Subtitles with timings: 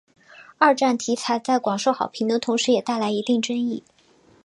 [0.57, 3.83] 二战题材在广受好评的同时也带来一定争议。